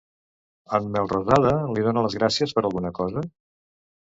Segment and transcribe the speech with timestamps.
[0.77, 3.25] En Melrosada li dona les gràcies per alguna cosa?